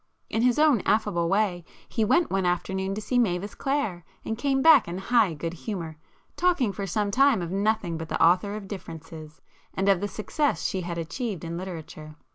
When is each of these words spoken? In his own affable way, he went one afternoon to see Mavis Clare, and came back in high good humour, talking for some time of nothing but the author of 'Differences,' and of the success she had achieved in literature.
In 0.31 0.41
his 0.41 0.57
own 0.57 0.81
affable 0.83 1.29
way, 1.29 1.63
he 1.87 2.03
went 2.03 2.31
one 2.31 2.43
afternoon 2.43 2.95
to 2.95 3.01
see 3.01 3.19
Mavis 3.19 3.53
Clare, 3.53 4.03
and 4.25 4.35
came 4.35 4.63
back 4.63 4.87
in 4.87 4.97
high 4.97 5.35
good 5.35 5.53
humour, 5.53 5.95
talking 6.35 6.71
for 6.73 6.87
some 6.87 7.11
time 7.11 7.39
of 7.39 7.51
nothing 7.51 7.99
but 7.99 8.09
the 8.09 8.19
author 8.19 8.55
of 8.55 8.67
'Differences,' 8.67 9.41
and 9.75 9.87
of 9.87 10.01
the 10.01 10.07
success 10.07 10.63
she 10.65 10.81
had 10.81 10.97
achieved 10.97 11.43
in 11.45 11.55
literature. 11.55 12.15